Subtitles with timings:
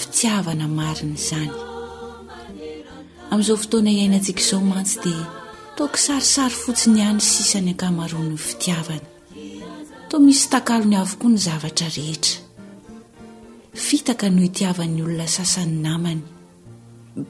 [0.00, 1.54] fitiavana mariny zany
[3.30, 5.24] amin'izao fotoana ihainantsika izao mantsy dia
[5.76, 9.06] taoko sarisary fotsiny ihany sisany ankamaroanyny fitiavana
[10.08, 12.34] toa misy takalo ny avokoa ny zavatra rehetra
[13.86, 16.22] fitaka no itiavan'ny olona sasan'ny namany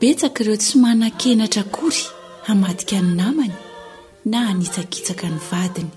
[0.01, 2.03] betsaka ireo tsy mana-kenatra kory
[2.47, 3.55] hamadika ny namany
[4.31, 5.93] na hanitsakitsaka ny vadiny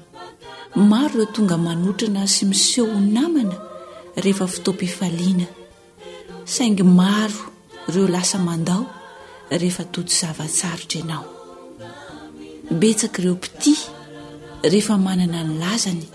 [0.91, 3.55] maro ireo tonga manotrana sy misehoho namana
[4.23, 5.47] rehefa fitom-pifaliana
[6.45, 7.51] saingy maro
[7.89, 8.85] ireo lasa mandao
[9.49, 11.25] rehefa toto zavatsarotra anao
[12.71, 13.73] betsaky ireo mpiti
[14.63, 16.05] rehefa manana nylazany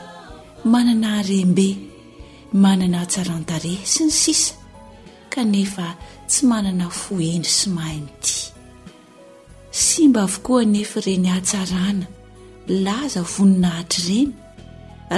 [0.65, 1.69] manana anrembe
[2.53, 4.55] manana hatsarantare sy ny sisa
[5.31, 5.87] kanefa
[6.29, 8.37] tsy manana foendry sy mahaym'ity
[9.71, 12.07] simba avokoa nefa reny hatsarana
[12.85, 14.31] laza voninahitra reny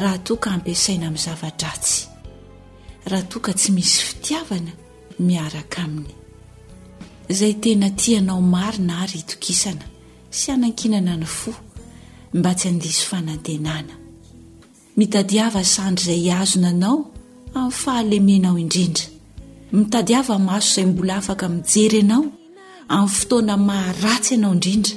[0.02, 1.96] raha toka ampiasaina amin'ny zavadratsy
[3.10, 4.72] raha toka tsy misy fitiavana
[5.18, 6.14] miaraka aminy
[7.28, 9.84] izay tena tianao marina ary itokisana
[10.38, 11.52] sy anan-kinana ny fo
[12.36, 13.94] mba tsy andisy fanantenana
[14.98, 16.98] mitadiava sandry izay azona anao
[17.58, 19.04] amin'ny fahalemenao indrindra
[19.78, 22.24] mitadiava maso izay mbola afaka mijery anao
[22.94, 24.92] amin'ny fotoana maharatsy ianao indrindra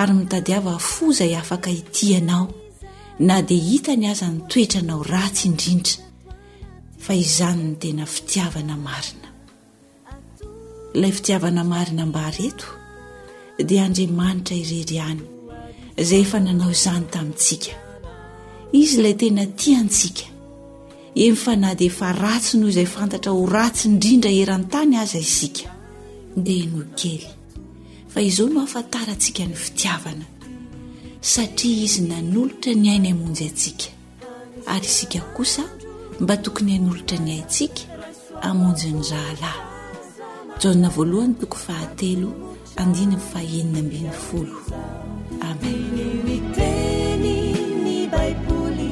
[0.00, 2.44] ary mitadiava fo izay afaka itianao
[3.26, 5.92] na dia hitany aza ny toetra anao ratsy indrindra
[7.00, 9.28] fa izany ny tena fitiavana marina
[10.98, 12.66] ilay fitiavana marina mba areto
[13.70, 15.22] dia andriamanitra irery any
[16.02, 17.72] izay efa nanao izany tamintsika
[18.80, 20.26] izy ilay tena tiantsika
[21.24, 25.72] eny fa na dy efa ratsy noho izay fantatra ho ratsy indrindra eran-tany aza isika
[26.46, 27.24] dia eno kely
[28.12, 30.26] fa izao no afantara ntsika ny fitiavana
[31.32, 33.88] satria izy nanolotra ny haina amonjy atsika
[34.74, 35.64] ary isika kosa
[36.20, 37.82] mba tokony hanyolotra nayntsika
[38.48, 39.62] amonjyny zahalahy
[40.60, 42.28] jaona voalohany tokony fahatelo
[42.80, 44.58] andina ny faenina ambin'ny folo
[45.48, 48.88] amiy baiboly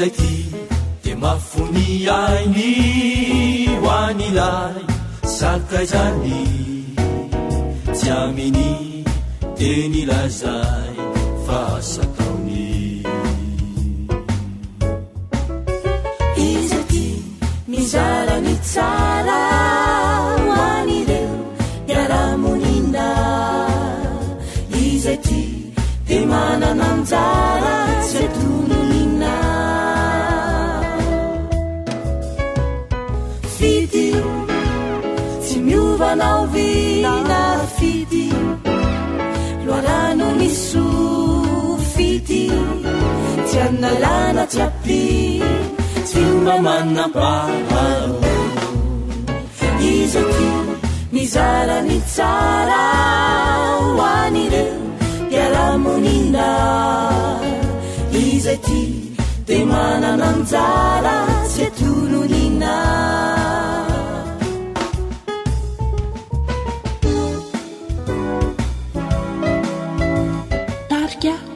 [0.00, 0.10] zay
[1.04, 2.70] de mafoniany
[3.88, 4.82] oanilai
[5.36, 6.38] sakazany
[8.00, 8.70] jyaminy
[9.58, 10.94] de nilazay
[11.44, 12.68] fasakaone
[16.48, 17.06] izaty
[17.70, 19.38] mizarany tara
[20.48, 21.34] oanireo
[21.92, 23.08] yalamonina
[24.84, 25.40] izaty
[26.08, 27.58] de manaan
[36.00, 38.12] fanaovinafit
[39.66, 42.44] loarano mi sofity
[43.46, 45.02] tsy aninalana tsy api
[46.08, 47.94] tsy mamaninapaa
[49.92, 50.48] izayty
[51.14, 52.84] mizarany tsara
[53.98, 54.74] o anyireo
[55.30, 56.46] nialamonina
[58.22, 58.82] izayty
[59.46, 61.16] de manananjara
[61.52, 62.74] sytononina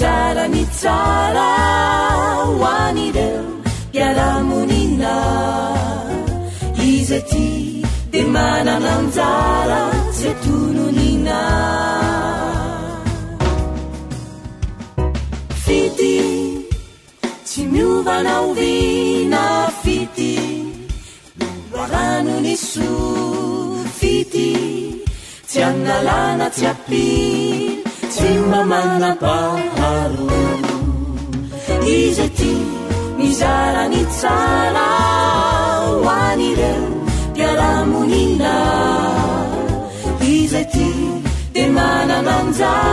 [0.00, 1.48] zaranisara
[2.60, 3.42] oanideu
[4.00, 5.14] ialamonina
[6.86, 7.46] izeti
[8.20, 9.82] emanananjara
[10.18, 11.40] si atunonina
[17.62, 19.42] i miuvanauvina
[19.98, 20.32] ity
[21.82, 22.90] aranoniso
[24.14, 24.48] ity
[25.56, 26.48] i annalana
[26.88, 27.71] iai
[28.20, 29.36] mamanapa
[31.84, 32.52] dzeti
[33.16, 34.78] mizaranisa 啦
[35.80, 36.72] auanire
[37.34, 38.54] tiala munina
[40.20, 40.88] dizeti
[41.54, 42.91] demanamanza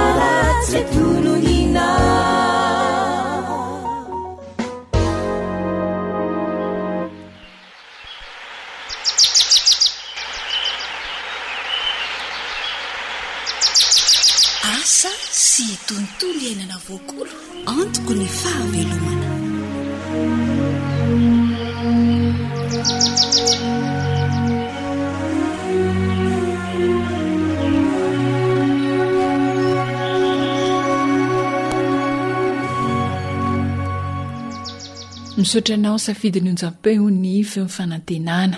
[35.38, 38.58] misaotra anao safidiny onjampeo nyfi mifanantenana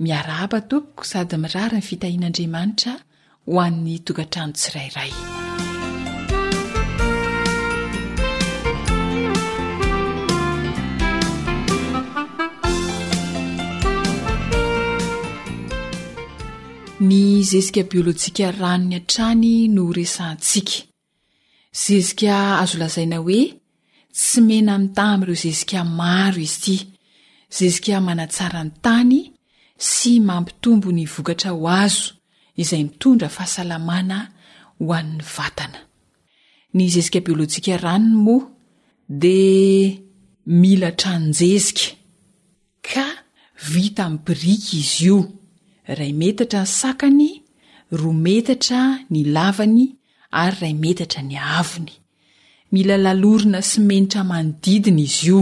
[0.00, 2.92] miaraaba toboko sady mirary ny fitahian'andriamanitra
[3.48, 5.35] ho an'ny togatrano tsirairay
[17.00, 20.88] ny zezika biôlôjika rano ny an-trany no resantsiaka
[21.76, 23.40] zezika azo lazaina oe
[24.16, 26.76] tsy mena ami'ny tay ami'ireo zezika maro izy iti
[27.56, 29.18] zezika manatsarany tany
[29.90, 32.06] sy mampitombo ny vokatra ho azo
[32.60, 34.18] izay mitondra fahasalamana
[34.84, 35.80] ho an'ny vatana
[36.76, 38.44] ny zezika biôlôjika ranony moa
[39.22, 39.38] de
[40.60, 41.86] mila atranojezika
[42.86, 43.04] ka
[43.70, 45.18] vita minny birika izy io
[45.94, 47.30] ray metatra ny sakany
[48.00, 48.80] ro metatra
[49.14, 49.84] ny lavany
[50.42, 51.94] ary ray metatra ny avony
[52.72, 55.38] mila lalorina smenatra manodidiny izy io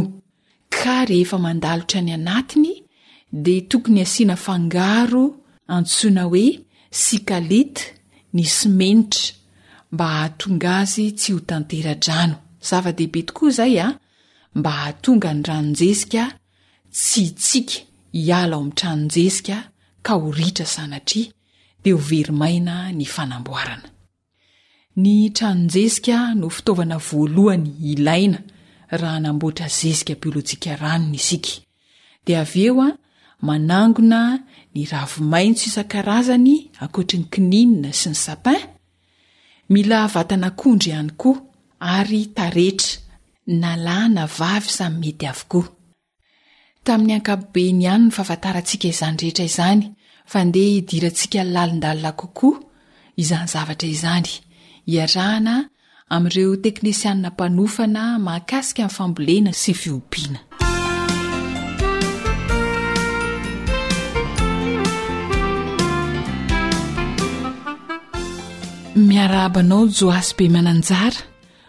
[0.75, 2.73] ka rehefa mandalotra ny anatiny
[3.44, 5.23] dia tokony hasiana fangaro
[5.76, 6.46] antsoina oe
[7.02, 7.82] sikalita
[8.35, 9.26] ny smenitra
[9.93, 12.37] mba hahatonga azy tsy ho tanteradrano
[12.69, 13.93] zava-dehibe tokoa izay a ah.
[14.58, 16.23] mba hahatonga ny ranonjesika
[16.96, 17.76] tsy hitsika
[18.25, 19.56] hiala ao ami'tranonjesika
[20.06, 21.23] ka horitra zanatri
[21.83, 23.89] dia ho verimaina ny fanamboarana
[25.03, 28.39] ny tranonjezika no fitaovana voalohany ilaina
[29.01, 31.53] raha namboatra zezika biolojika ranony isika
[32.25, 32.89] dia av eo a
[33.49, 34.21] manangona
[34.75, 38.61] ny ravomain tso isan-karazany akoatry ny kininina sy ny sapin
[39.73, 41.39] mila vatanakondry ihany koa
[41.97, 42.91] ary tarehtra
[43.62, 45.67] nalana vavy samy mety avokoa
[46.86, 49.81] tamin'ny ankapobe ny ihany ny fafatara ntsika izany rehetra izany
[50.31, 52.58] fa ndeha hidirantsika lalindalina kokoa
[53.22, 54.28] izany zavatra izany
[54.94, 55.54] iarahana
[56.14, 60.38] amin'ireo teknisianina mpanofana maakasika amin'ny fambolena sy viopiana
[69.06, 71.22] miaraabanao joasy be mananjara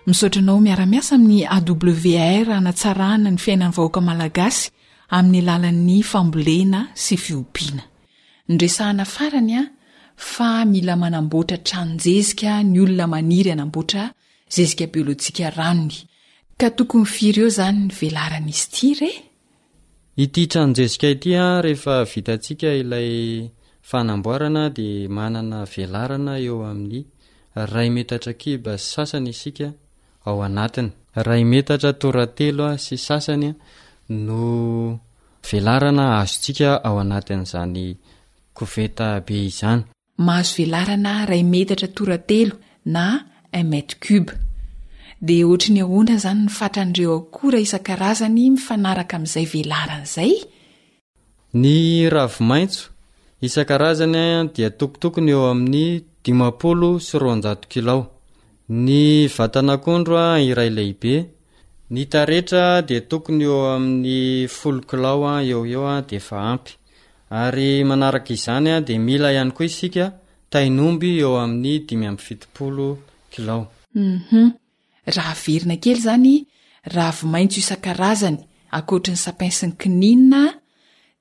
[0.08, 4.75] misaotranao miara-miasa amin'ny awr ranatsarahana ny fiainany vahoaka malagasy
[5.14, 7.84] amin'ny alalan'ny fambolehna sy fiompiana
[8.50, 9.64] nyresahana farany a
[10.16, 14.04] fa mila manamboatra tranonjezika ny olona maniry anamboatra
[14.56, 15.96] zezika biôlôjika ranony
[16.60, 19.12] ka tokonny firy eo zany ny velarana izy ti re
[20.24, 23.12] ity tranonjezika itya rehefa vitantsika ilay
[23.90, 24.88] fanamboarana de
[25.18, 27.04] manana velarana eo amin'ny
[27.74, 29.70] ray metatra kiba s sasany isika
[30.28, 30.90] ao anatiny
[31.28, 33.54] ray metatra toratelo a sy sasanya
[34.10, 34.54] no
[35.48, 37.82] velarana azo ntsika ao anaty an'izany
[38.58, 39.82] koveta be izany
[40.26, 42.56] mahazo velarana ray metatra tora telo
[42.96, 43.06] na
[43.62, 44.32] imade cube
[45.28, 50.32] de ohatra 'ny ahoana izany ny fatrandreo akoraha isan-karazany mifanaraka amin'izay velarana zay
[51.62, 51.74] ny
[52.14, 52.84] ravo maitso
[53.48, 54.22] isan-karazany
[54.56, 55.86] dia tokotokony eo amin'ny
[56.24, 58.02] dimampolo syroanjato kilao
[58.86, 59.02] ny
[59.38, 61.14] vatana kondro a iraylahibe
[61.94, 66.72] ny taretra de tokony eo amin'ny folo kilao a eo eo a de efa ampy
[67.42, 70.06] ary manaraka izany a de mila ihany koa isika
[70.52, 72.88] tainomby eo amin'ny dimy amy fitipolo
[73.32, 73.64] kilao
[74.02, 74.52] um
[75.16, 76.36] raha verina kely zany
[76.96, 78.40] ra vy maintso isan-karazany
[78.78, 80.42] akoatrany sampinsi ny kinina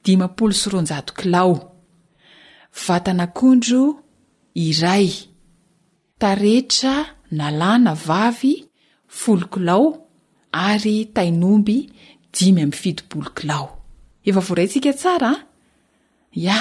[0.04, 1.54] dimapolo soronjato kilao
[2.86, 3.82] vatana akondro
[4.68, 5.08] iray
[6.20, 6.94] taretra
[7.38, 8.52] nalana vavy
[9.20, 9.86] folo kilao
[10.54, 11.76] ary tainomby
[12.38, 13.66] jimy amin'ny fidibolokilao
[14.30, 15.38] efa vo ray tsika tsara ah?
[15.40, 15.44] a
[16.46, 16.56] ia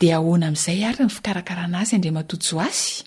[0.00, 3.06] de ahoana amin'izay ary nyy fikarakarana azy andre matotso azy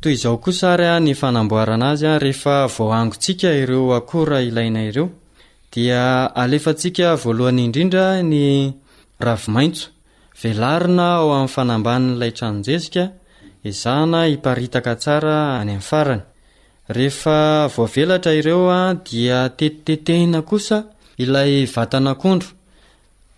[0.00, 4.80] toy izaho ko sary ah, ny fanamboarana azy a ah, rehefa voahangotsika ireo akora ilaina
[4.90, 5.08] ireo
[5.72, 6.04] dia
[6.42, 8.36] alefantsika voalohan'ny indrindra ny
[9.26, 9.86] ravimaitso
[10.40, 13.04] velarina ao amin'ny fanambann'ilay tranonjesika
[13.70, 16.24] izana iparitaka tsara any am'nyfarany
[16.88, 20.84] rehefa vovelatra ireoa dia tetitetehina kosa
[21.18, 22.48] ilay vnakondro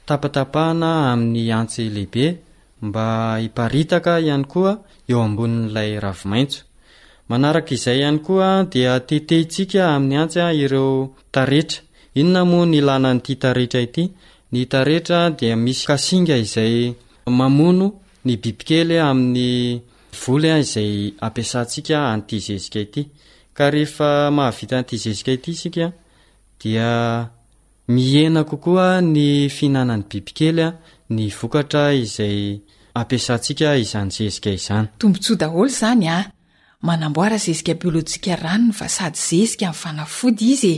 [0.08, 11.42] atahan amin'ny atsylehibemb ika ianykoaeo ambonnlayitokizay ihany koadiatetehintsika amin'ny ansy ireota
[12.20, 14.04] inonamoa ny lananyty htaritra ity
[14.52, 16.76] ny taretra dia misy kainga izay
[17.38, 17.86] mamono
[18.24, 19.48] ny bibikely amin'ny
[20.22, 20.94] voly izay
[21.26, 23.02] ampiasantsika anyty zezika ity
[23.68, 25.92] rehefa mahavita anyty zezika ity sika
[26.62, 27.28] dia
[27.88, 30.74] mihenakokoa ny fihinana ny bibikely a
[31.10, 32.60] ny vokatra izay
[32.94, 36.32] ampiasantsika izany zezika izany tombotsoa daholo zany a
[36.82, 40.74] manamboara zezikabilotsika ranony fa sady zezika mi'fanaody izye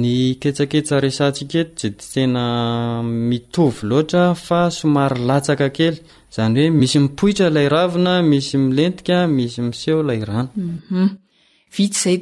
[0.00, 2.46] ny ketsaketsa resantsiketi tsy d tena
[3.28, 5.96] mitovy loatra fa somary latsaka kely
[6.30, 12.14] izany hoe misy mipohitra ilay ravina misy milentika misy miseho ilay ranonhvita mhm.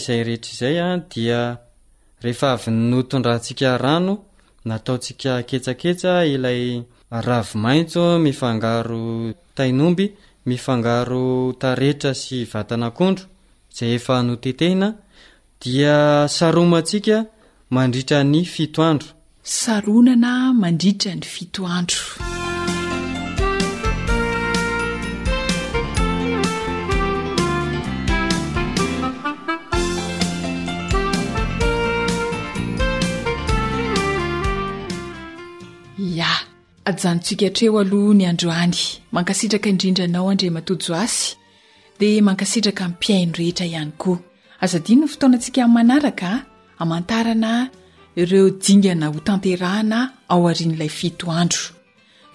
[0.00, 1.40] izay rehetraizay a dia
[2.24, 4.14] rehefa avy ny notondrantsika rano
[4.68, 6.62] nataotsika ketsaketa iay
[7.10, 10.06] ravo maitso mifangaro tainomby
[10.46, 13.24] mifangaro tarehtra sy vatana kondro
[13.72, 14.88] izay efa no tetehina
[15.60, 17.18] dia saroma atsika
[17.70, 19.08] mandritra ny fito andro
[19.42, 22.02] saronana mandritra ny fito andro
[36.86, 38.76] adyjanontsika htreo aloha ny androany
[39.12, 41.36] mankasitraka indrindranao andre matojoasy
[41.98, 44.18] dia mankasitraka mpiaino rehetra ihany koa
[44.60, 46.30] azadino no fotoana antsika in'ny manaraka
[46.78, 47.70] amantarana
[48.16, 51.74] ireo dingana ho tanterahana ao arian'ilay fito andro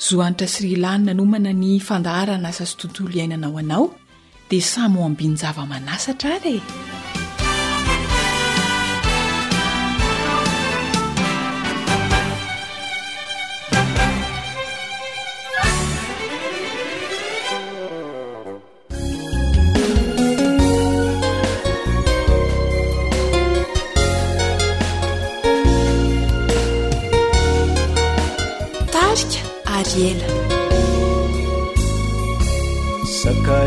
[0.09, 3.95] zohanitra srilany na nomana ny fandaharana sasy tontolo iainanao anao
[4.49, 6.59] dia samy o ambinyjavamanasa tra ree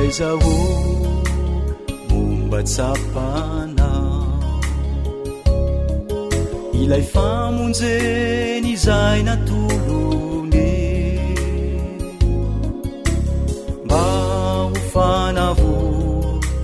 [0.08, 0.54] izaho
[2.11, 3.88] mombatsapana
[6.80, 10.73] ilay famonjeny izay natolony
[13.87, 14.04] mba
[14.70, 15.73] hofanaho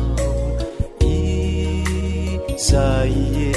[1.13, 3.15] izay
[3.47, 3.49] e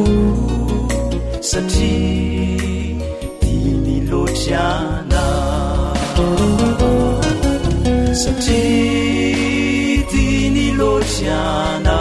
[1.51, 1.95] satri
[3.41, 5.25] ti ny lotryana
[8.21, 8.61] satri
[10.11, 11.97] ti ny lotryana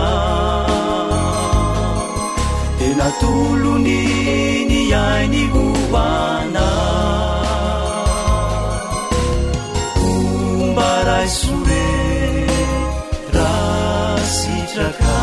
[2.78, 4.00] tena tolony
[4.70, 6.68] ny ai ny gobana
[10.12, 11.86] omba raisore
[13.36, 13.52] ra
[14.38, 15.18] sitraka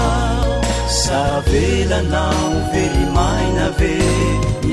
[1.01, 4.10] savelanao verymainabe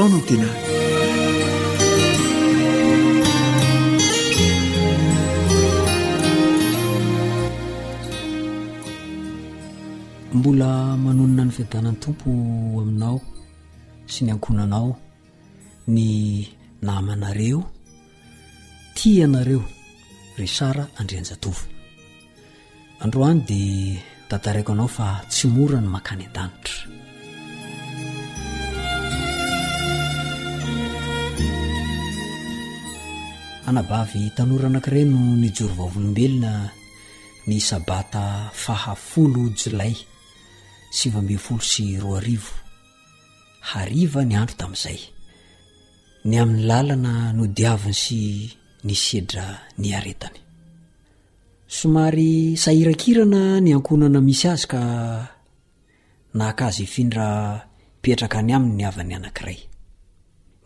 [0.00, 0.46] n tena
[10.34, 12.30] mbola manonona ny fiidanany tompo
[12.82, 13.18] aminao
[14.12, 14.90] sy ny ankonanao
[15.94, 15.98] ny
[16.86, 17.60] namaanareo
[18.94, 19.64] ti anareo
[20.38, 21.62] ry sara andrean-jatovo
[23.04, 23.62] androany di
[24.30, 26.94] tataraiko anao fa tsy mora ny mankany a-tanitra
[33.70, 36.52] anabavy tanora anakiray no nijoro vaolombelona
[37.48, 38.24] ny sabata
[38.62, 39.94] fahafolo jolay
[40.96, 42.18] sivambifolo sy roa
[43.74, 44.54] arivo aia ny andro
[47.54, 48.50] taayya'oiin sy
[48.86, 50.14] ny sedra ay
[56.38, 57.26] aaaz finra
[58.02, 59.60] petraka any aminy ny avany anankiray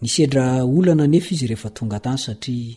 [0.03, 0.43] ny sedra
[0.75, 2.77] olana nefa izy rehefa tonga tany satria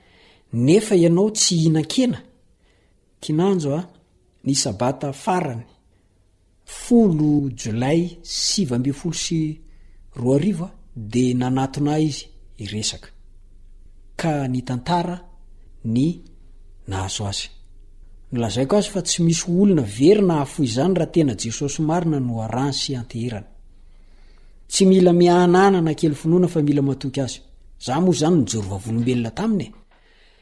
[0.53, 2.19] nefa ianao tsy hinan-kena
[3.23, 3.87] kinanjo a
[4.45, 5.63] ny sabata farany
[6.81, 9.35] folo jolay sivbifolo sa
[18.55, 23.47] io azy fa tsy misy olona eryna afozany raha tena jesosymarina no aransy aherana
[24.71, 27.39] tsy mila mianana nakely finoana fa mila matoky azy
[27.85, 29.80] zamo zany nijoravolobelona taminy e.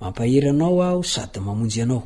[0.00, 2.02] mampaheranao aho sady mamonjy anao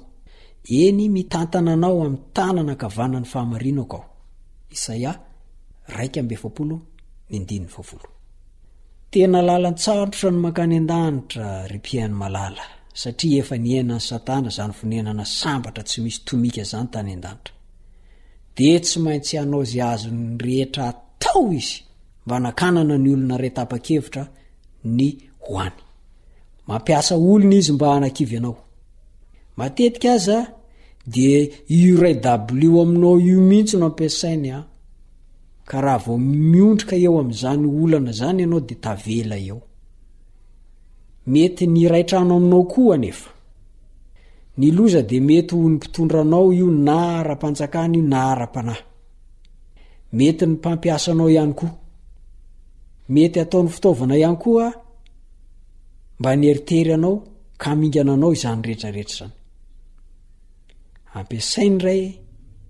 [0.80, 3.86] eny mitantana anao ami tananakavana ny fahamarinao
[7.72, 8.00] kao
[9.12, 12.64] tena lalantsandrotra no mankany andanitra ripiainy malala
[13.00, 17.52] satria efa nianany satana zany vonenana sambatra tsy misy tomika zany tany andanitra
[18.56, 21.76] dia tsy maintsy hanao za azo nyrehetra atao izy
[22.26, 24.22] mba nakanana ny olona aretapa-kevitra
[24.96, 25.08] ny
[25.44, 25.80] ho any
[26.72, 28.56] mampiasa olona izy mba anakivy anao
[29.58, 30.44] matetika azaa
[31.14, 31.28] de
[31.76, 32.16] i ray
[32.76, 34.58] o aminao io mihitsy no ampiasainya
[35.74, 36.16] aavao
[36.52, 39.60] miondrika eo am'zanyolna zany ianao daeeoe
[41.72, 42.98] ny raitrano aminao koe
[45.08, 48.82] d mety o nympitondranao io nara-panjakany io nara-panahy
[50.16, 51.66] mety ny mpampiasa anao iany ko
[53.14, 54.66] mety ataon'ny fitaovana iany koa
[56.22, 57.24] mba nieritery anao
[57.58, 59.32] ka mingana anao izany rehetrarehetra izany
[61.18, 62.02] ampiasainy ray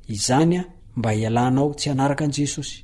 [0.08, 0.64] izany a
[0.96, 2.78] mba hialanao tsy hanaraka an' jesosy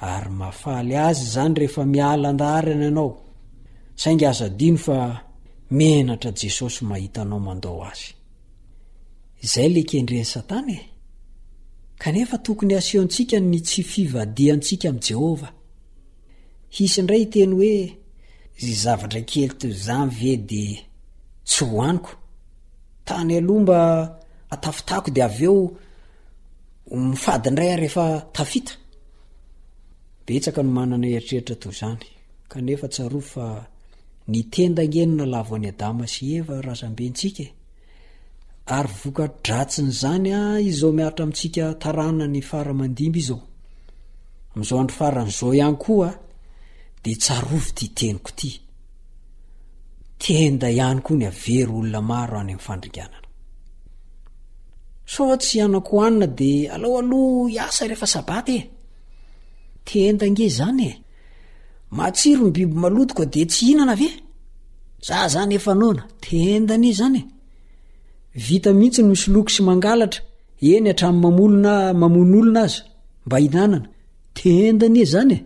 [0.00, 3.12] ary mafaly azy zany rehefa miala andahary ny anao
[4.02, 4.86] saing azai f
[5.78, 8.08] menatra jesosy mahitanao mandao azy
[9.44, 10.82] izay le kendreany satana e
[12.02, 15.52] kanefa tokony hasiho ntsika ny tsy fivadia antsika am' jehovah
[16.76, 17.76] his ndray iteny hoe
[18.62, 20.64] izy zavatra kely to zany ve de
[21.48, 22.10] tsy hoaniko
[23.06, 23.78] tany alomba
[24.54, 27.70] atafitako de aveoiadindray
[38.74, 40.30] aeeyayoka dratiny zany
[40.70, 43.40] izao miaritra amitsika taana ny faramandimby izao
[44.54, 46.08] amzao andro faranyzao iany koa
[47.06, 48.30] ovy tteniko
[50.28, 51.24] enda iany koa ny
[57.64, 61.00] aenyty asaeheaeendange zany e
[61.96, 64.08] mahtsiro ny bibi maotiko de tsy inana ave
[65.06, 67.20] za zany eona tenda ane zany e
[68.46, 70.22] vita mihitsy no misy loko sy mangalatra
[70.72, 75.40] eny atram'ny mamolina mamon'olona azymndaen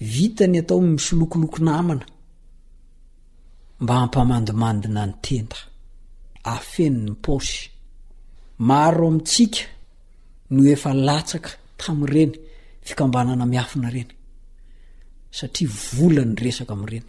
[0.00, 2.04] vita ny atao misolokolokona amana
[3.82, 5.58] mba ampamandimandina ny tenda
[6.54, 7.58] afeny ny paosy
[8.68, 9.62] maro amitsika
[10.54, 12.32] no efa latsaka tami''ireny
[12.86, 14.10] fikambanana miafina ireny
[15.36, 17.08] satria volany resaka amireny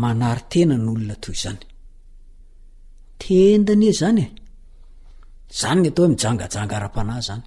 [0.00, 1.62] manary tena ny olona toy zany
[3.22, 4.28] tenda any e zany e
[5.60, 7.46] zany ny atao hoe mijangajanga ara-panay zany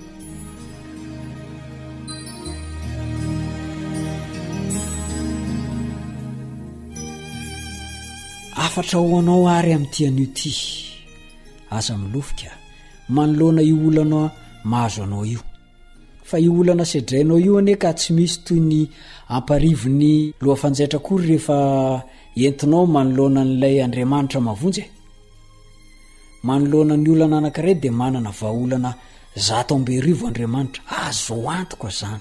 [8.65, 10.51] afatra hoanao ary ami'ntian'io ty
[11.77, 12.51] azamilofoka
[13.15, 14.25] manoloana i olanao
[14.71, 15.41] mahazo anao io
[16.27, 18.81] fa io olana sedrainao io ane ka tsy misy toy ny
[19.35, 20.11] amparivony
[20.45, 21.57] loafanjaitrakory rehfa
[22.43, 24.85] einao manolonanlay adriamaitraaonyanol
[27.23, 32.19] aaay de anaaolnaato mbe rivoadrimanitra azo antoko any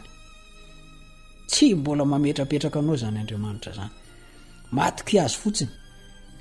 [1.50, 3.92] tsy mbola maerapetraka anao zany andriamanitra zany
[4.76, 5.72] matik azo fotsiny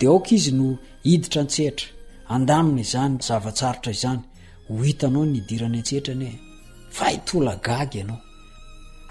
[0.01, 0.67] de aoka izy no
[1.03, 1.87] hiditra an-tsehitra
[2.35, 4.21] andamina izany zavatsarotra izany
[4.69, 6.37] ho hitanao ny idirany antsehitra any oe
[6.97, 8.19] fahitolagagy ianao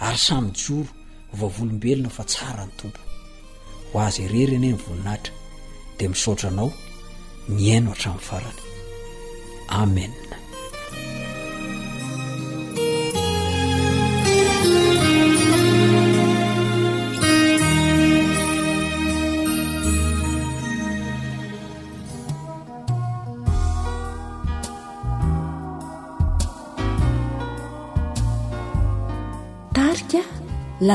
[0.07, 0.93] ary samyjoro
[1.39, 3.01] vaovolombelona fa tsara ny tompo
[3.93, 5.33] ho aza rery enye ny voninahitra
[5.99, 6.71] dia misaotra anao
[7.57, 8.61] niaino hatramin'ny farany
[9.83, 10.13] amen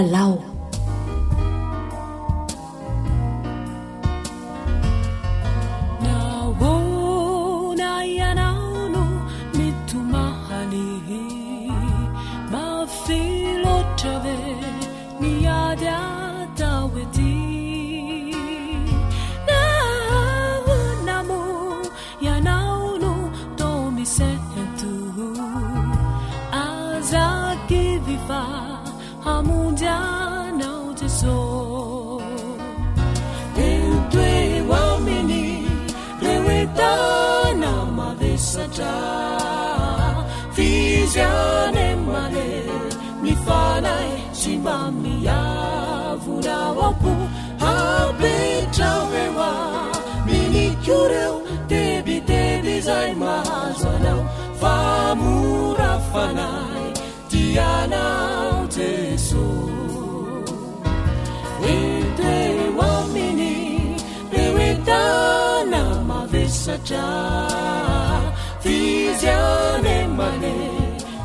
[0.01, 0.39] ل
[44.63, 47.11] miavolaako
[47.69, 49.51] ampetra oeoa
[50.25, 51.35] miniko reo
[51.71, 54.21] tebitedy zay moazanao
[54.61, 56.83] famorafanay
[57.31, 60.49] tianao jesos
[61.73, 61.75] e
[62.17, 62.45] toe
[62.83, 63.53] oaminy
[64.41, 67.05] eoetana mavesatra
[68.63, 70.55] tizy ane mane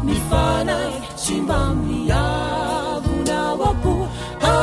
[0.07, 1.59] mi fanay symba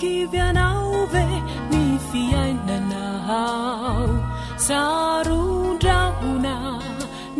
[0.00, 1.26] kivianauve
[1.70, 4.06] nifiainanaau
[4.66, 6.54] sarudrabuna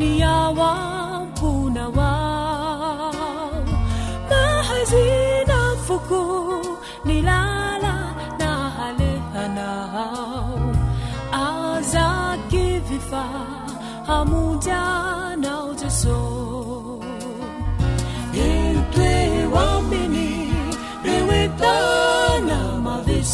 [0.01, 2.13] niawapunawa
[4.31, 6.23] mahazina foko
[7.09, 7.95] nilala
[8.41, 10.61] na halehanaau
[11.43, 13.25] azakivifa
[14.09, 14.85] hamuja
[15.45, 16.19] naojaso
[18.93, 19.13] twe
[19.93, 20.07] mi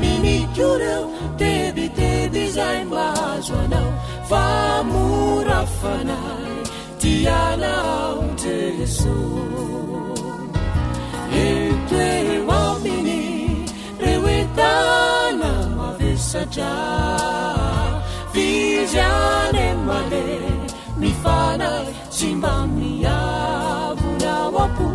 [0.00, 1.02] minikyoreo
[1.38, 3.90] teditedy zain mazo anao
[4.28, 4.44] fa
[4.90, 6.64] morafanay
[7.00, 9.16] tianao jeso
[11.44, 13.22] etoe mao mini
[14.02, 16.85] re oetana mavesatra
[19.00, 20.40] ane male
[20.98, 24.88] mifanai simbamiavunaoapu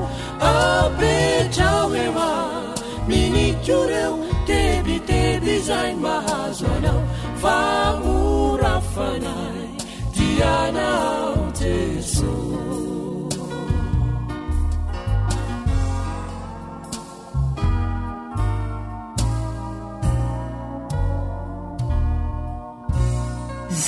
[0.51, 2.63] apretauema
[3.07, 7.03] minicureu tebitebizain mahazanau
[7.43, 9.69] vaurafanai
[10.15, 11.40] tianau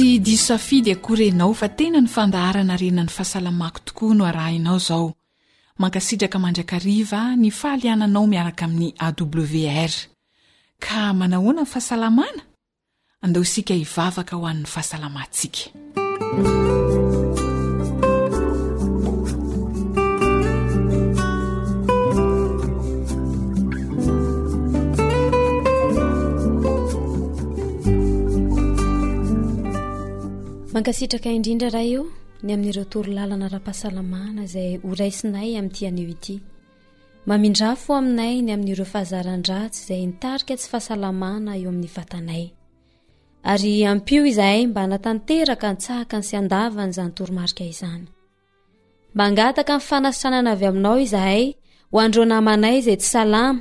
[0.00, 5.12] sy diso safidy akorynao fa tena ny fandaharana renany fahasalamako tokoa no arahinao zao
[5.78, 9.92] mankasitraka mandraka riva ni fahaliananao miaraka aminy awr
[10.80, 12.42] ka manahoana ny fahasalamana
[13.20, 15.68] andao isika hivavaka ho anny fahasalamayntsika
[30.74, 32.02] mankasitraka indrindra raha io
[32.46, 36.34] ny amin'ireo toro lalana ra-pahasalamana zay oraisinay amin'tianio ity
[37.30, 44.98] mamindra fo aminay ny amin''ireo fahazarandray zaynitaika tsy ahasaama eoamin'nyvatanayyampio zahayma
[49.24, 51.42] aknnsnzytokfaaanaa avy aminao izahay
[51.94, 53.60] hoandreo namanay zay tsy salama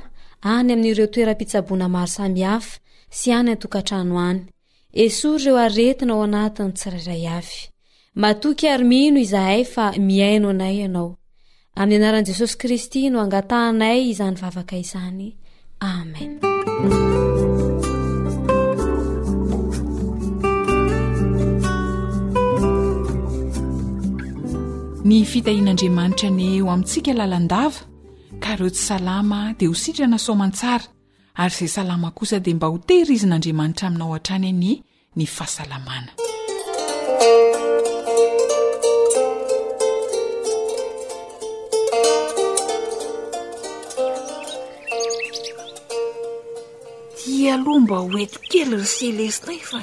[0.53, 2.75] any amin''ireo toeram-pitsabona maro sami hafa
[3.17, 4.35] sy anytokatranoay
[4.93, 7.59] esory ireo aretina ao anatiny tsirairay avy
[8.21, 11.09] matoky aro mino izahay fa miaino anay ianao
[11.79, 15.27] amin'ny anarani jesosy kristy no angatanay izany vavaka izany
[15.91, 16.31] amen
[25.07, 27.79] ny fitahin'andriamanitra ni ho amintsika lalandava
[28.43, 30.85] ka reo tsy salama di ho sitra na somantsara
[31.43, 34.71] ary izay salama kosa dia mba ho tehir izyn'andriamanitra aminao han-trany ny
[35.17, 36.11] ny fahasalamana
[47.25, 49.79] dia alohamba hoetokely ry selestay fa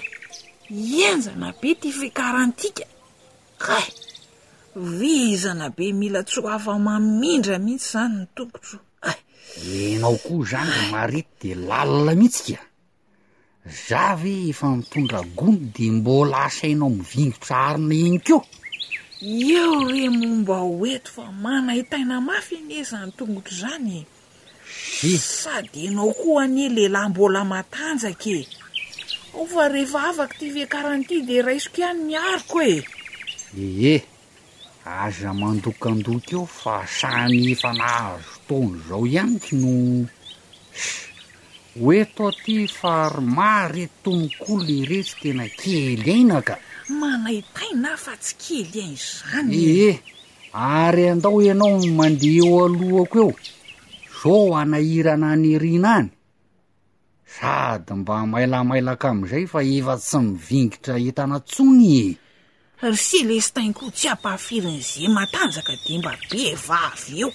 [0.99, 2.85] ienjana be ti fikarantika
[3.79, 3.81] a
[4.99, 8.77] vizana be mila tso afa mamindra mihitsy izany ny tokotso
[9.93, 12.65] enao koa zany de marity de lalina mihitsy ka
[13.89, 18.41] za ve efa mitondra gono de mbola asainao mivingosarina eny keo
[19.57, 24.01] eo re momba hoeto fa manay taina mafy any ezany tongotro zanye
[25.41, 28.43] sady anao koa ane lehlahy mbola matanjaka e
[29.39, 32.77] o fa rehefa avaka ty ve karahan'ity de raisoko ihany ni aroko e
[33.67, 34.03] eeh
[35.03, 39.75] aza mandokandohkeo fa asany efanahazo taonazao ihanyko no
[40.73, 40.87] s
[41.83, 46.55] hoeto aty farimare tomokolo lerehetsy tena kely ainaka
[47.01, 49.91] manay tai na fa tsy kely aina zany ehe
[50.79, 53.33] ary andao ianao mandeha eo alohako eo
[54.21, 56.11] zoo anahirana nyrina any
[57.37, 61.93] sady mba mailamailaka am'izay fa efa tsy mivingitra itana tsony
[62.83, 67.31] e ry selestain ko tsy ampahafirin'iza matanjaka de mba be vavy eo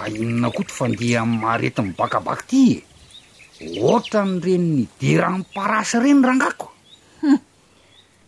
[0.00, 2.82] ainona koa to fandea ay maharety ny bakabaka ty
[3.60, 6.70] e ohatra ny reny ny deranmparasa ireny rangakohu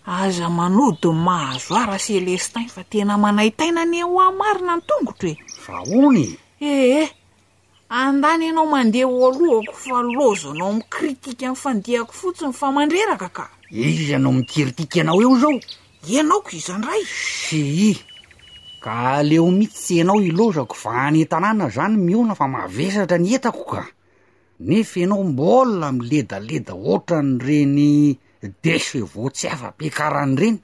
[0.06, 5.28] aza manodiny mahazo a raha seelestain fa tena manay taina anyho a marina ny tongotra
[5.28, 5.36] e
[5.68, 6.28] rahahony
[6.60, 7.02] ehe
[7.88, 15.22] andany ianao mandeha oalohako fa lozanao mikritika min'fandihako fotsiny famandreraka ka izy anao mikritika ianao
[15.22, 15.58] eo zao
[16.08, 17.90] ianaoko izandray syi
[18.84, 23.82] ka leomitsy anao ilozako va ne tanàna zany miona fa mahavesatra ny etako ka
[24.68, 27.92] nefa anao mbona miledaleda oatrany reny
[28.62, 30.58] dechevau tsy afampikarany reny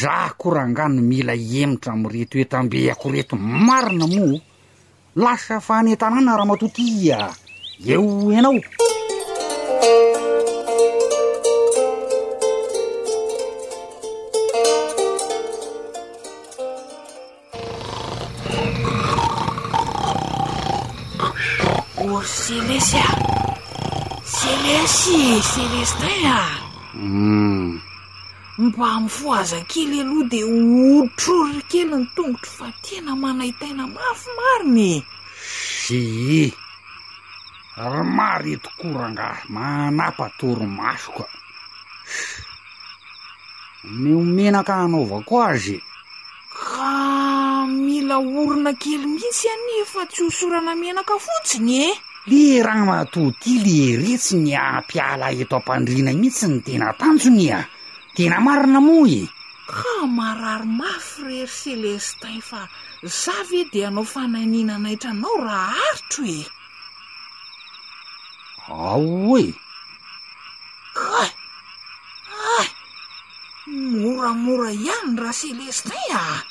[0.00, 3.34] za korangano mila iemitra amretooetambe ako reto
[3.66, 4.40] marina mo
[5.22, 7.18] lasa fane -tanàna raha matotia
[7.84, 8.56] eo anao
[22.78, 23.10] sya
[24.22, 25.18] selese
[25.50, 26.42] célestin a
[26.94, 27.80] hmm.
[28.58, 34.94] mba m foaza kely aloha de oritroroy kely ny tongotro fa tiena manahitaina mafy marinye
[35.42, 36.54] syi
[37.76, 41.26] rmarytokoranga manapatory masoka
[43.98, 45.82] nyomenaka anaovao ko azy
[46.54, 46.94] ka
[47.66, 51.90] mila orona kely mihitsy any fa tsy hosorana menaka fotsiny e
[52.28, 57.68] le raninatoty leretsy ny ampiala eto am-pandrina mihitsy ny tena tanjony a
[58.14, 59.22] tena marina moa e
[59.70, 62.62] ka mararomafy rery selestai fa
[63.20, 66.42] zavy e dia anao fananinanahitranao raha aritro e
[68.68, 69.46] ao e
[71.20, 71.30] ae
[72.60, 72.62] a
[73.72, 76.44] moramora ihanyny raha selestan a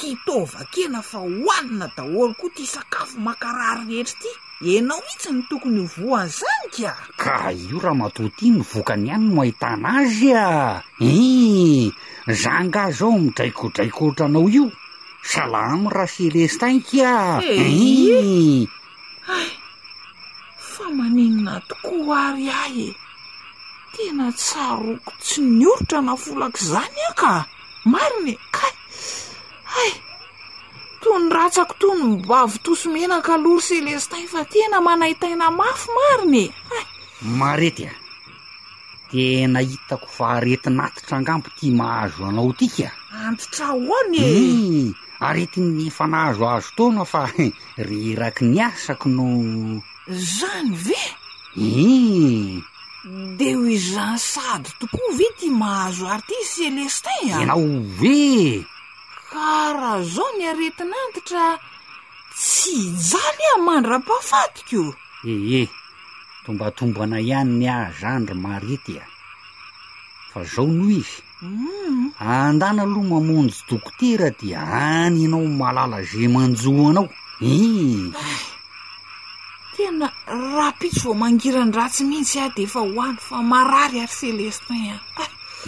[0.00, 4.30] hitaovakena fa hoanina daholo koa ty sakafo makarary rehetry ty
[4.78, 6.92] enao ihtsy ny tokony ovoany zany ka
[7.22, 7.32] ka
[7.66, 10.46] io raha matotin ny voka ny iany no mahitana azy a
[10.98, 11.12] e
[12.42, 14.66] zanga zao midraikodraikoritra anao io
[15.30, 17.12] salamy raha selestankya
[17.46, 18.66] e eh?
[19.34, 19.38] a
[20.72, 22.90] fa maninona tokoa ary ay e
[23.94, 27.32] tena tsaroko tsy nioritra nafolako zany aho ka
[27.92, 28.66] mariny ka
[29.80, 29.90] ay
[31.04, 36.80] tonyratsako to ny mibavy toso menakalory selestay fa tena manay taina mafy mariny e a
[37.40, 37.94] marety a
[39.12, 42.88] de nahitako fa aretinatitra angampo ty mahazo anao tika
[43.28, 44.90] antitra hony ei hmm,
[45.28, 47.20] aretinny fanahazoazo taon fa
[47.88, 49.24] reraky niasako no
[50.36, 51.00] zany ve
[51.66, 51.68] i
[53.02, 53.36] hmm.
[53.38, 57.60] de hoijan sady tokoa ve tia mahazo ary ty selestay nao
[58.00, 58.18] ve
[59.34, 61.46] karaha zao niaretinantitra
[62.38, 64.90] tsy ijany a mandram-pafatikoo
[65.30, 65.68] eh eh
[66.44, 69.04] tombatomba ana ihany ny azandry marety a
[70.30, 72.08] fa zao noho izy mm.
[72.36, 77.06] andana aloha mamonjy dokotera di any anao malala ze manjoanao
[77.42, 77.54] i
[78.14, 78.46] eh.
[79.74, 80.06] tena
[80.54, 84.96] raha pitso vao mangirany ratsy mihitsy a de efa hoany fa marary ary celestin a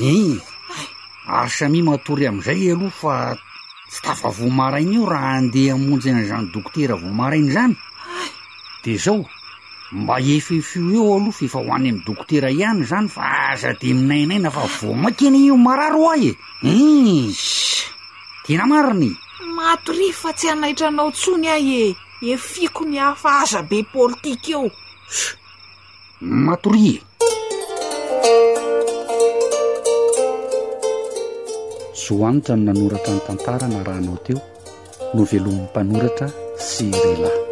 [0.07, 0.37] e eh.
[1.41, 3.15] arsa mih matory amn'izay aloha fa
[3.97, 8.29] stafa voa maraina io raha andeha monjy na zany dokotera vo marainy zany a
[8.85, 9.25] de zao
[9.93, 13.23] mba efefio eo alo fa efa ho any ami'y dokotera ihany zany fa
[13.53, 16.73] aza de minainaina fa vo man-kena io mararo ahy e
[17.31, 17.85] us
[18.45, 19.17] tena marina
[19.57, 21.97] matory fa tsy anaitranao ntsony ahy e
[22.31, 24.77] e fiko mihafa aza be poltikue eos
[26.21, 27.06] matori e
[32.07, 34.41] zoagnitra ny nanoratra ny tantarana raha nao teo
[35.15, 36.27] no velomin'ny mpanoratra
[36.69, 37.43] sy lehlahy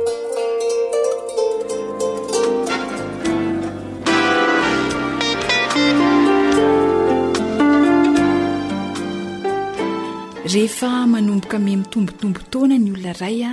[10.54, 13.50] rehefa manomboka ame mitombotombo taoana ny olona iray a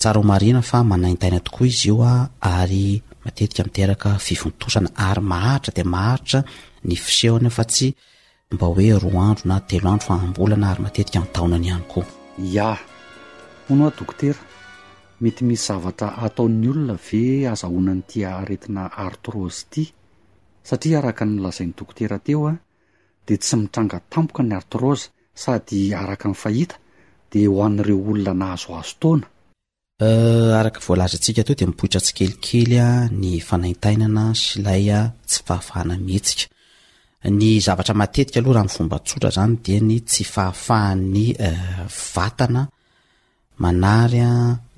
[0.00, 2.82] tsara homaina fa manantaina tokoa izy io a ah, ary
[3.24, 7.88] mateikamitekinna aymaharitra dehariry ey fa tsy
[8.54, 12.72] mba hoe oa andro nateloanoaona arymaeoanhyoa
[13.66, 14.40] ho noadokotera
[15.22, 17.20] mety misy zavatra ataon'ny olona ve
[17.54, 19.82] azahona nytia aetina artrôzy ty
[20.68, 22.58] satia araka ny lazain'ny dokotera teoa ah,
[23.26, 24.90] de tsy mitranga tamoka ny artro
[25.42, 26.64] sady ark ny ahi
[27.30, 28.72] dehoan''ireo olonanahazo
[30.00, 32.24] Eh, araky voalaza ntsika ato de mipra eeti
[38.50, 42.68] ahoa zany de ny tsy fahafahanyaaa eh,
[43.94, 44.20] aary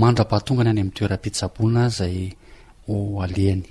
[0.00, 2.16] mandrabahatonga ny any ami'ny toeram-pitsabona zay
[2.96, 3.70] aany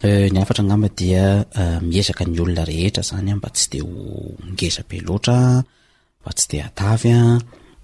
[0.00, 3.90] Eh, ny afatra anamba dia eh, miezaka ny olona rehetra zany mba tsy de ho
[4.54, 5.58] ngeza be loatra
[6.20, 7.14] mba tsy de atava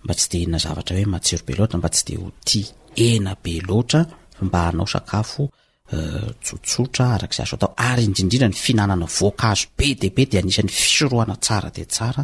[0.05, 2.61] mba tsy de ina zavatra hoe matsiro be lotra mba tsy de ho ti
[3.09, 9.87] en be loafmba hanao sakafototsotra eh, arakza ao atao ary indrindrindra ny fihinanana voakazo be
[10.03, 12.23] debe de anisan'ny fisoroana sara detsara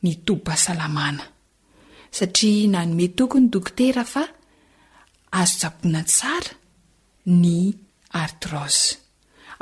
[0.05, 1.23] nytopahasalamana
[2.17, 4.23] satria nanome tokony dokotera fa
[5.39, 6.51] azo saboana tsara
[7.41, 7.47] ny
[8.21, 8.89] artrozy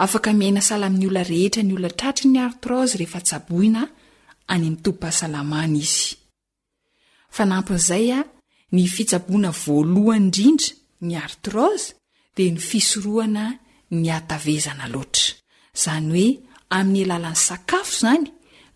[0.04, 3.92] afaka miaina salamin'ny olona rehetra ny olona tratry ny artrozy rehefa tsaboina any
[4.64, 6.02] amin'ny tobipasalamana izy
[7.36, 8.20] fanampin'izay a
[8.76, 10.68] ny fitsaboana voalohany indrindra
[11.08, 11.88] ny artrozy
[12.36, 13.44] dia ny fisorohana
[13.92, 15.34] ny atavezana loatra
[15.76, 16.28] izany hoe
[16.78, 18.26] aminy alalany sakafo zany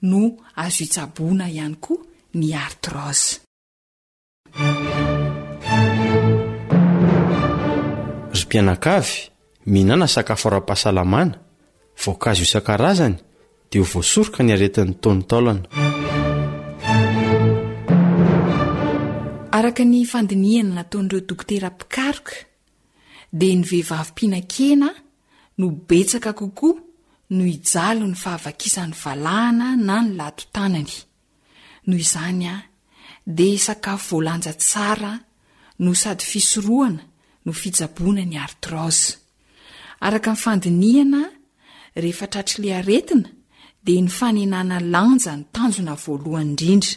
[0.10, 0.24] no
[0.64, 2.02] azo hitsabona ihany koa
[2.40, 3.36] ny artroze
[8.36, 9.14] ry mpianakavy
[9.72, 11.38] mihinana sakafo ara-pahasalamana
[12.04, 13.16] voaka azo isankarazany
[13.70, 15.62] dia ho voasoroka niaretiny tony taolana
[19.58, 22.32] araka ny fandinihana nataonireo dokotera pikaroka
[23.40, 24.90] de ny vehivavy mpinakena
[25.58, 26.80] no betsaka kokoa
[27.36, 30.96] no ijalo ny fahavakisan'ny valahana na ny latotanany
[31.88, 32.56] noho izany a
[33.38, 35.12] de sakafo voalanja tsara
[35.84, 37.04] no sady fisoroana
[37.46, 39.00] no fitsabona ny artros
[40.06, 41.22] araka nyfandiniana
[42.02, 43.30] rehefatratrilearetina
[43.86, 46.94] de ny fanenana lanja ny tanjona voalohany indrindra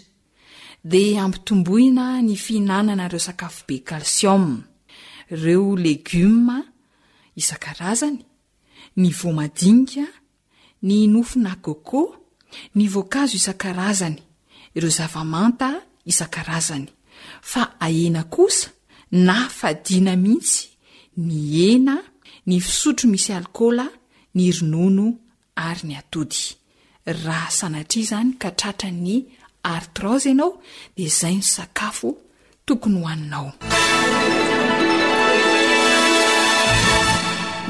[0.90, 4.44] de ampitomboina ny fihinanana reo sakafobe kalsiom
[5.30, 6.58] ireo legioma
[7.38, 8.18] isan-karazany
[9.00, 10.04] ny voamadinika
[10.86, 12.02] ny nofona kôco
[12.76, 14.18] ny voankazo isan-karazany
[14.76, 15.68] ireo zavamanta
[16.10, 16.86] isan-karazany
[17.50, 18.68] fa ahena kosa
[19.26, 20.60] na fadiana mihitsy
[21.26, 21.34] ny
[21.72, 21.96] ena
[22.46, 23.86] ny fisotro misy alkola
[24.36, 25.06] ny ronono
[25.66, 26.42] ary ny atody
[27.24, 29.14] raha sanatria izany katratra ny
[29.72, 30.52] artroze ianao
[30.96, 32.10] de zay ny sakafo
[32.66, 33.48] tokony hoaninao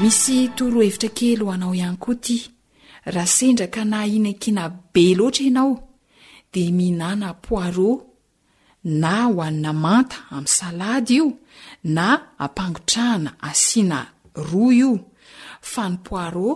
[0.01, 2.37] misy toroahevitra kely hanao ihany koa ti
[3.13, 5.71] raha sendraka na ina kina be loatra ianao
[6.53, 7.89] de mihinana poiro
[9.01, 11.27] na hoanina manta amin'ny salady io
[11.95, 12.05] na
[12.43, 13.99] ampangotrahana asiana
[14.49, 14.91] roa io
[15.71, 16.49] fa ny poiro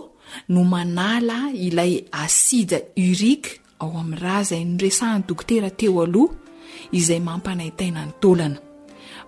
[0.52, 2.78] no manala ilay asida
[3.10, 3.50] urike
[3.82, 6.34] ao amin'n raha izay noresahany dokotera teo aloha
[6.98, 8.58] izay mampanaitaina ny taolana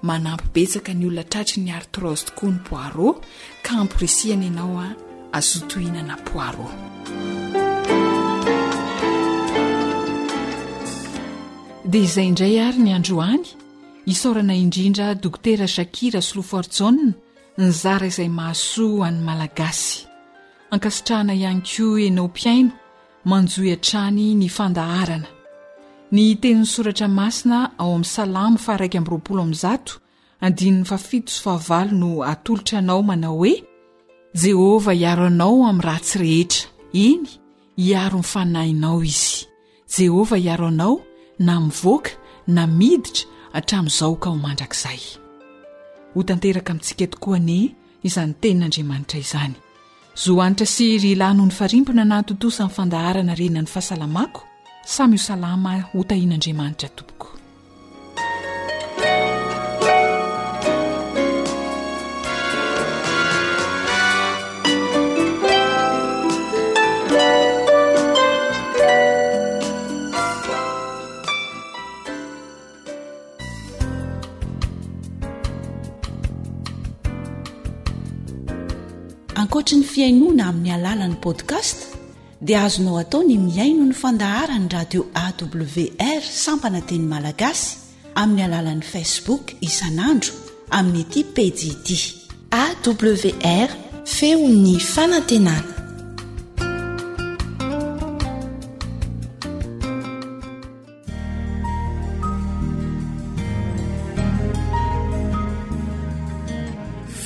[0.07, 3.09] manampybetsaka ny olona tratry ny artrose tokoa ny poiro
[3.65, 4.87] ka ampresiana ianaoa
[5.37, 6.69] azotohinana poiro
[11.91, 13.47] dia izay indray ary ny androany
[14.13, 16.95] isaorana indrindra doktera jakira sloforjae
[17.59, 19.95] nyzara izay mahasoa any malagasy
[20.75, 22.71] ankasitrahana ihany ko anao mpiaino
[23.31, 25.29] manjoiatrany ny fandaharana
[26.15, 28.59] ny tenin'ny soratra masina ao am'ny salamo
[32.19, 33.55] o atolotra anao manao hoe
[34.43, 36.61] jehovah hiaro anao amin'ny ratsy rehetra
[37.07, 37.27] iny
[37.85, 39.47] hiaro nyfanahinao izy
[40.07, 40.95] jehova hiaro anao
[41.47, 42.11] na mivoaka
[42.57, 43.25] na miditra
[43.59, 45.01] atramin'izao ka o mandrakizay
[46.15, 47.61] ho tanteraka amintsika etokoa ny
[48.07, 49.55] izany tenin'andriamanitra izany
[50.25, 54.31] zara siry anoho ny faimpna natosyfandahana ena ny hasalaa
[54.85, 57.27] samy iho salama hotahian'andriamanitra toboko
[79.35, 81.94] ankoatri 'ny fiainoana amin'ny alalan'ni podcast
[82.45, 87.77] dia azonao atao ny miaino ny fandahara ny radio awr sampana teny malagasy
[88.21, 90.35] amin'ny alalan'ni facebook isan'andro
[90.69, 91.89] amin'ny iti pedd
[92.63, 93.71] awr
[94.05, 95.73] feony fanantenana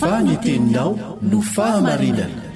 [0.01, 0.91] fanteninao
[1.31, 2.47] no fahamarinana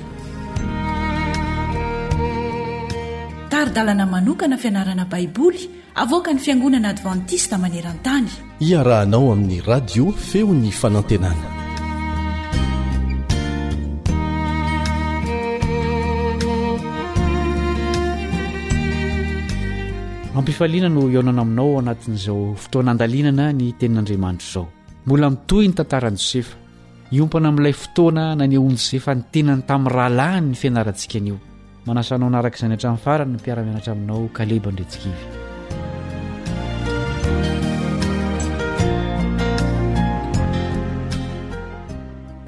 [3.72, 5.64] dalanamanokana fianarana baiboly
[5.96, 8.28] avoka ny fiangonana advantista manerantany
[8.60, 11.46] iarahanao amin'ny radio feony fanantenana
[20.38, 24.66] ampifaliana no ionana aminao anatin'izao fotoanandalinana ny tenin'andriamanitro izao
[25.06, 26.54] mbola mitohy ny tantarani josefa
[27.16, 31.38] iompana amin'ilay fotoana na ny oany josefa ny tenany tamin'ny rahalahiny ny fianarantsika anio
[31.86, 35.14] manasanao naraka izany atramin'ny farany ny mpiaramianatra aminao kalebanydretsikivy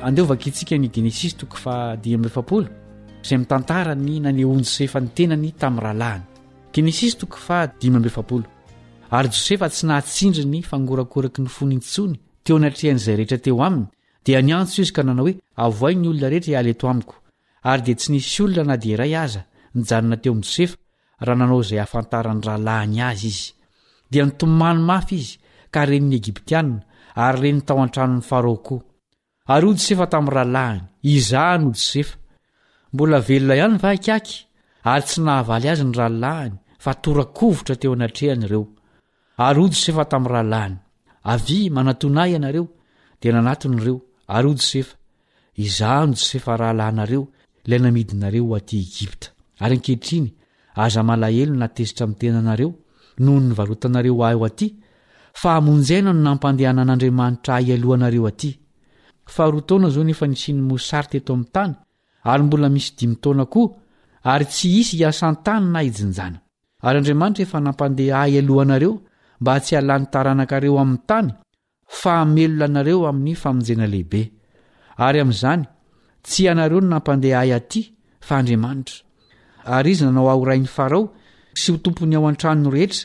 [0.07, 2.69] andeovaka itsika ny genesis toko fa dimyefaol
[3.27, 6.25] zay mitantarany nanehony josefa ny tenany tamin'ny rahalahiny
[6.75, 8.45] genesis toko fa dimyfl
[9.11, 13.89] ary josefa tsy nahatsindri ny fangorakoraky ny foniintsony teo anatrehan'izay rehetra teo aminy
[14.25, 17.24] dia nyantso izy ka nanao hoe avo ain ny olona rehetra ialeto amiko
[17.71, 19.43] ary dia tsy nisy olona nadiaray aza
[19.77, 20.77] nyjanona teo amijosefa
[21.27, 23.47] raha nanao izay hahafantarany rahalahiny azy izy
[24.13, 25.33] dia nitomany mafy izy
[25.73, 26.65] ka renin'ny egiptiaa
[27.27, 28.77] ary renin'ny tao an-tranon'ny faraoko
[29.55, 30.83] ary ojysefa tamin'ny rahalahiny
[31.15, 32.15] iza nyojysefa
[32.95, 34.35] mbola velona ihany va kaky
[34.93, 36.55] ary tsy nahavaly azy ny rahalahiny
[36.85, 38.65] fa torakovotra teo anatrehana ireo
[39.49, 40.77] ary ojysefa tamin'ny rahalahiny
[41.33, 42.65] avy manatonay ianareo
[43.21, 43.97] dia nanaton'ireo
[44.37, 44.95] ary ojysefa
[45.65, 47.23] izanojsefa rahalahinareo
[47.67, 49.27] lay namidinareo ho atỳ egipta
[49.65, 50.27] ary nkehitriny
[50.85, 52.71] aza malahelono natesitra amin'n tenanareo
[53.25, 54.67] noho ny varotanareo ahy ho atỳ
[55.41, 58.51] fa hamonjaina no nampandehana an'andriamanitra ahy alohanareo atỳ
[59.35, 61.73] fahro taona zao nefa nisiny mosaryteeto amin'ny tany
[62.31, 63.69] ary mbola misy dimotaona koa
[64.33, 66.39] ary tsy isy hiasan-tany na ijinjana
[66.87, 68.93] ary andriamanitra efa nampandeh ahy alohanareo
[69.41, 71.29] mba tsy halan'ny taranakareo amin'ny tany
[72.01, 74.23] fahamelona anareo amin'ny famonjena lehibe
[75.07, 75.65] ary amin'izany
[76.25, 77.81] tsy ianareo no nampandeh ahy atỳ
[78.27, 78.97] fa andriamanitra
[79.77, 81.13] ary izy nanao ahorain'ny farao
[81.55, 83.05] sy ho tompony ao an-tranono rehetra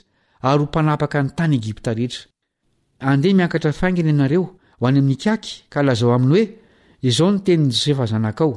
[0.50, 2.24] ary ho mpanapaka ny tany egipta rehetra
[3.12, 6.46] andeha miankatra faingina ianareo ho any amin'ny kaky ka lazao aminy hoe
[7.10, 8.54] izaho no teniny jeseefa zanakao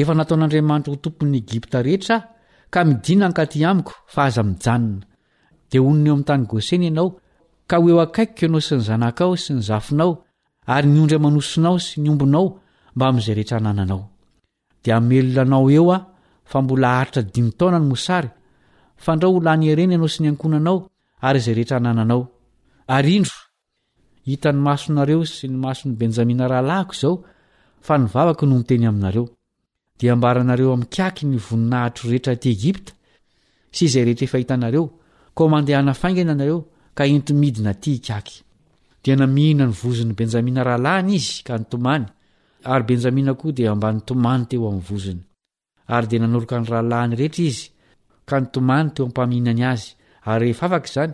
[0.00, 2.26] efa nataon'andriamanitra ho tompon'ny egipta rehetra aho
[2.72, 5.04] ka midina ankatỳ amiko fa aza mijanona
[5.70, 7.08] dia onona eo amin'ny tany gosena ianao
[7.70, 10.12] ka ho eo akaikiko ianao sy ny zanakao sy ny zafinao
[10.74, 12.61] ary nyondra manosinao sy ny ombinao
[12.94, 13.30] 'y
[14.86, 18.30] eheraenao eo afa mbola aritraitonany mosary
[19.04, 20.78] fandrao olany areny ianao sy ny ankonanao
[21.28, 22.22] ary zay rehetra anananao
[23.02, 23.38] ry indro
[24.28, 27.14] hitany masonareo sy ny mason'ny benjamina rahalahko izao
[27.86, 29.24] fa nivavaka no nteny aminareo
[29.98, 32.92] di ambaranareo ami'nkaky ny voninahitro rehetra ty egipta
[33.76, 34.84] sy zay rehetrehianareo
[35.36, 36.58] ko mandena aingana anareo
[36.96, 37.92] ka entomidinaty
[39.04, 42.06] yianyvozon'ny benjamina rahalahny izy ka ntomany
[42.70, 45.20] ary benjamina koa dia ambanyntomany teo amin'nyvoziny
[45.94, 47.64] ary dia nanoroka ny rahalany rehetra izy
[48.28, 49.86] ka ny tomany teo ampamhinany azy
[50.30, 51.12] ary rehefafaka izany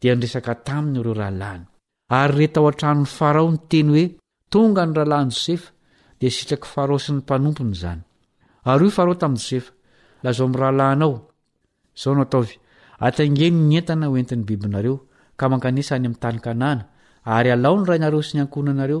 [0.00, 1.62] dia nyresaka taminy ireo rahalany
[2.20, 4.04] ary retao antranony farao ny teny hoe
[4.52, 5.70] tonga ny rahalany josefa
[6.20, 8.02] dia sitraky farao sy ny mpanompony izany
[8.70, 9.70] ary io farao tamin'ny josefa
[10.24, 11.12] lazao ami'ny rahalanao
[12.02, 12.54] zao no ataovy
[13.06, 14.96] atangeny ny entana hoentiny bibinareo
[15.38, 16.82] ka mankanesa any ami'ny tanykanàna
[17.36, 19.00] ary alaony rainareo sy ny ankona anareo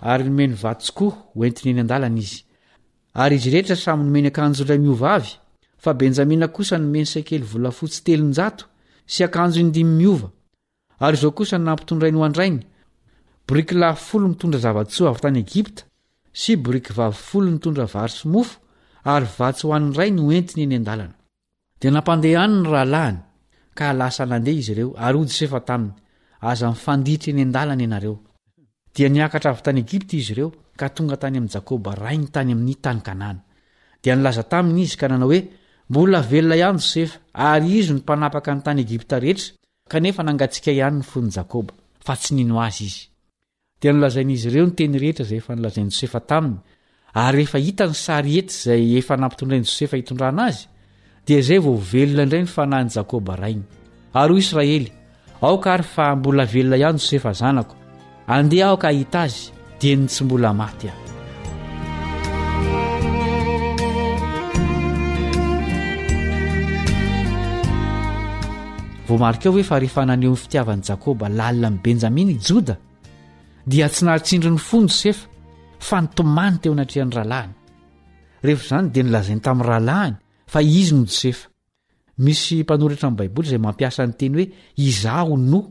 [0.00, 2.42] ary nomeny vatsykoa oentiny eny an-dalana izy
[3.22, 5.30] ary izy rehetra samy nomeny akanjo inray miova avy
[5.82, 8.64] fa benjamina kosa nomeny sakely volafotsy telonjato
[9.12, 10.28] sy akanjo indimy miova
[11.04, 12.60] ary zao kosa n nampitondrainy ho andrainy
[13.48, 15.82] borikla folo mitondra zavatsoa avy tany egipta
[16.40, 18.60] sy borikyvavy folo nitondra vary sy mofo
[19.14, 21.14] ary vatsy ho andrayny oentiny eny an-dalana
[21.80, 23.18] dia nampandeh any ny rahalahiny
[23.76, 25.96] ka alasa nandeha izy ireo ary odis efa tamin'ny
[26.50, 28.18] azannifandiitra eny an-dalany ianareo
[28.96, 30.48] dia niakatra avy tany egipta izy ireo
[30.80, 33.40] ka tonga tany amin'ni jakoba rainy tany amin'ny tany kanàna
[34.02, 35.40] dia nilaza taminy izy ka nanao hoe
[35.90, 39.52] mbola velona ihany josefa ary izy ny mpanapaka ny tany egipta rehetra
[39.92, 41.74] kanefa nangatsika ihany ny fony jakoba
[42.06, 43.00] fa tsy nino azy izy
[43.80, 46.58] dia nilazain'izy ireo nyteny rehetra izay efa nilazain'i josefa taminy
[47.14, 50.64] ary rehefa hita ny sary eta izay efa nampitondrain'i josefa hitondrana azy
[51.26, 53.64] dia izay vaovelona indray ny fanahiny jakoba rainy
[54.16, 54.88] ary hoy israely
[55.44, 57.84] aoka àry fa mbola velona ihany josefa zanako
[58.28, 60.98] andeha aoka hita azy dia ny tsy mbola maty ah
[69.06, 72.76] voa marikaao oe fa rehefa naneho ny fitiavan'i jakôba lalina n'ny benjamina i joda
[73.66, 75.28] dia tsy naharitsindri ny fonjosefa
[75.78, 77.54] fa nitomany teo anatrehan'ny rahalahiny
[78.42, 80.16] rehefa izany dia nilazainy tamin'ny rahalahiny
[80.50, 81.46] fa izy nojosefa
[82.18, 85.62] misy mpanorahtra amn'ni baiboly izay mampiasa ny teny hoe izaho no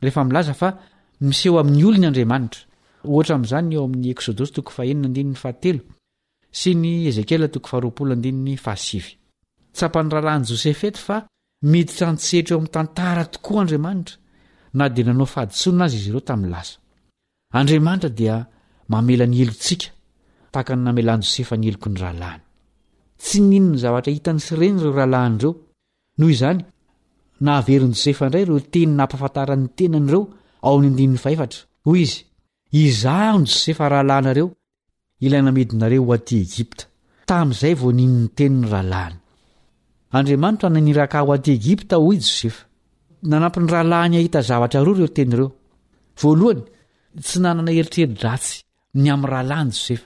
[0.00, 0.70] rehefa milaza fa
[1.26, 2.60] miseho amin'ny olony andriamanitra
[3.12, 11.16] ohatra amin'zany eo amin'ny eodos toko aenhsy ny ezeetpan'ny rahalan josef eto fa
[11.72, 14.16] metitra nsetra eo amin'ny tantara tokoa andriamanitra
[14.78, 16.72] na dia nanao fahadisonina azy izy ireo tamin'ny lasa
[17.58, 18.36] andriamanitra dia
[18.92, 19.88] mamela ny elotsika
[20.52, 22.42] tahaka ny namelan' josefa ny eloko ny rahalany
[23.22, 25.52] tsy nino ny zavatra hitany sireny ireo rahalahin'ireo
[26.18, 26.60] noho izany
[27.44, 30.22] nahaverin' josefa indray reo teny nampafantaran'ny tenan'ireo
[30.68, 32.16] ao ny ndininy faefatra hoy izy
[32.84, 34.48] izany josefa rahalahinareo
[35.26, 36.82] ilay namedinareo ho aty egipta
[37.28, 39.16] tamin'izay vao nino ny teni ny rahalahiny
[40.16, 42.62] andriamanitra naniraka ho aty egipta ho josefa
[43.30, 45.48] nanampin'ny rahalahiny ahita zavatra roa ireo teny reo
[46.20, 46.62] voalohany
[47.24, 48.54] tsy nanana heritreri-dratsy
[49.00, 50.04] ny amin'ny rahalahiny josefa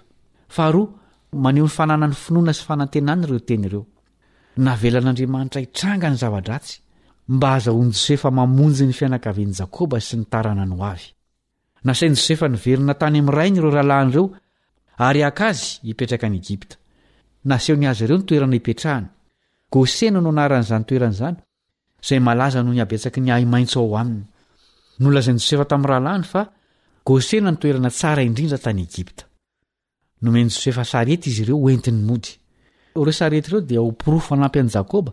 [0.56, 0.88] faharoa
[1.44, 3.84] maneho ny fananan'ny finoana sy fanantenany ireo teny ireo
[4.66, 6.76] navelan'andriamanitra hitranga ny zava-dratsy
[7.28, 11.12] mba azaoanyjosefa mamonjy ny fianakavin' jakôba sy nitarana navy
[11.84, 14.26] nasany josefa niverina tany am'yrainy ireo rahalan'ireo
[15.22, 15.58] yaaz
[15.88, 21.36] iekneptaasehony azy ireo ntoernairahanagosea nonaan'zantoeran'zany
[22.06, 26.42] zay alazanoo abetsak ny aaitso ao ainynzan jsefa tamin'ny rahalany fa
[27.08, 29.24] gosena ntoerana tsara indrindra tanyepta
[30.22, 32.30] nonjse sare izy ireoentn'ny mody
[33.04, 35.12] reo sarety ireo dia oprofo anampy an' jakoba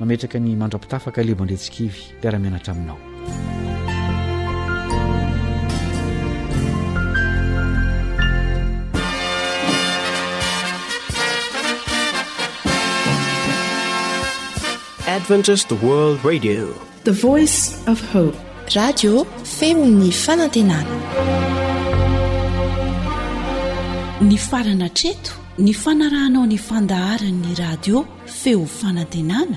[0.00, 2.74] mametraka ny mandrapitafaka lebo andretsikivy tiara-mianatra
[15.04, 16.60] aminaoadventiadithe
[17.24, 17.56] voice
[17.94, 18.22] f he
[18.80, 19.12] radio
[19.58, 20.96] femonny fanantenana
[24.28, 27.96] ny farana treto ny fanarahanao ny fandaharan'ny radio
[28.40, 29.56] feo fanantenana